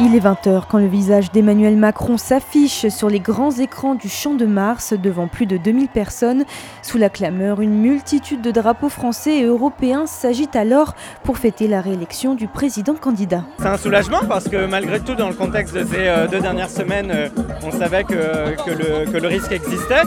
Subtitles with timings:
[0.00, 4.34] Il est 20h quand le visage d'Emmanuel Macron s'affiche sur les grands écrans du Champ
[4.34, 6.44] de Mars devant plus de 2000 personnes.
[6.82, 10.94] Sous la clameur, une multitude de drapeaux français et européens s'agitent alors
[11.24, 13.42] pour fêter la réélection du président candidat.
[13.58, 16.70] C'est un soulagement parce que malgré tout, dans le contexte de ces euh, deux dernières
[16.70, 17.28] semaines, euh,
[17.64, 20.02] on savait que, le, risque existait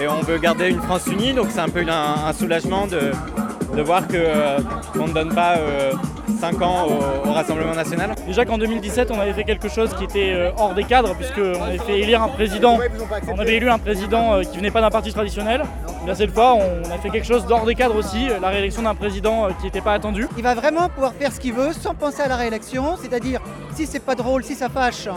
[0.00, 4.08] et on veut garder une France unie, donc c'est un peu un, soulagement de, voir
[4.08, 4.58] qu'on euh,
[5.06, 5.56] ne donne pas
[6.44, 6.88] 5 ans
[7.24, 8.14] au, Rassemblement national.
[8.26, 11.60] Déjà qu'en 2017, on avait fait quelque chose qui était euh, hors des cadres, puisqu'on
[11.60, 12.78] avait fait élire un président,
[13.26, 15.62] on avait élu un président euh, qui venait pas d'un parti traditionnel.
[16.04, 18.94] Bien cette fois, on a fait quelque chose d'hors des cadres aussi, la réélection d'un
[18.94, 20.28] président euh, qui n'était pas attendu.
[20.36, 23.40] Il va vraiment pouvoir faire ce qu'il veut sans penser à la réélection, c'est-à-dire
[23.74, 25.08] si c'est pas drôle, si ça fâche,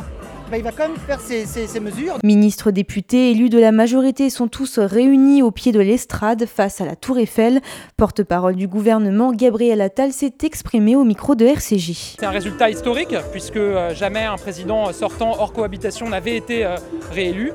[0.50, 2.18] bah, il va quand même faire ses, mesures.
[2.24, 6.86] Ministres, députés, élus de la majorité sont tous réunis au pied de l'estrade face à
[6.86, 7.62] la Tour Eiffel.
[7.98, 12.16] Porte-parole du gouvernement, Gabriel Attal s'est exprimé au micro de RCJ.
[12.20, 16.78] C'est un résultat historique puisque euh, jamais un président sortant hors cohabitation n'avait été euh,
[17.12, 17.52] réélu.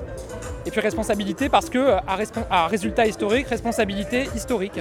[0.64, 1.98] Et puis responsabilité parce que euh,
[2.50, 4.80] à, résultat historique, responsabilité historique.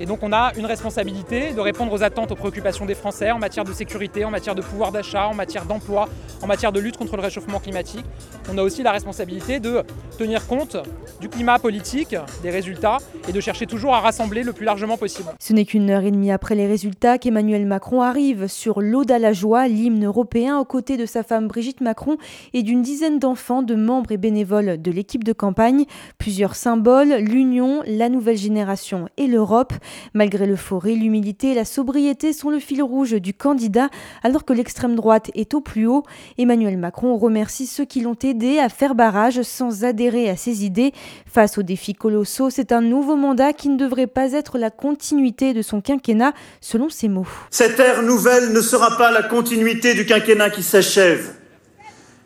[0.00, 3.38] Et donc on a une responsabilité de répondre aux attentes, aux préoccupations des Français en
[3.38, 6.08] matière de sécurité, en matière de pouvoir d'achat, en matière d'emploi,
[6.44, 8.04] en matière de lutte contre le réchauffement climatique.
[8.52, 9.82] On a aussi la responsabilité de
[10.18, 10.76] tenir compte
[11.18, 15.30] du climat politique, des résultats, et de chercher toujours à rassembler le plus largement possible.
[15.40, 19.18] Ce n'est qu'une heure et demie après les résultats qu'Emmanuel Macron arrive sur l'Aude à
[19.18, 22.18] la joie, l'hymne européen, aux côtés de sa femme Brigitte Macron
[22.52, 25.86] et d'une dizaine d'enfants, de membres et bénévoles de l'équipe de campagne.
[26.18, 29.72] Plusieurs symboles, l'union, la nouvelle génération et l'Europe.
[30.12, 33.88] Malgré l'euphorie, l'humilité la sobriété sont le fil rouge du candidat,
[34.22, 36.02] alors que l'extrême droite est au plus haut.
[36.36, 40.92] Emmanuel Macron remercie ceux qui l'ont aidé à faire barrage sans adhérer à ses idées.
[41.26, 45.54] Face aux défis colossaux, c'est un nouveau mandat qui ne devrait pas être la continuité
[45.54, 47.26] de son quinquennat, selon ses mots.
[47.50, 51.34] Cette ère nouvelle ne sera pas la continuité du quinquennat qui s'achève,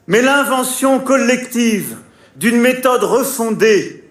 [0.07, 1.99] mais l'invention collective
[2.37, 4.05] d'une méthode refondée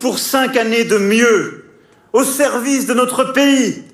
[0.00, 1.64] pour cinq années de mieux,
[2.12, 3.84] au service de notre pays,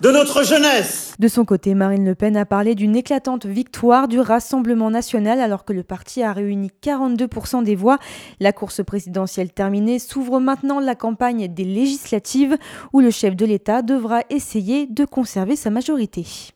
[0.00, 1.03] de notre jeunesse.
[1.20, 5.64] De son côté, Marine Le Pen a parlé d'une éclatante victoire du Rassemblement national alors
[5.64, 7.98] que le parti a réuni 42% des voix.
[8.40, 12.56] La course présidentielle terminée s'ouvre maintenant la campagne des législatives
[12.92, 16.50] où le chef de l'État devra essayer de conserver sa majorité.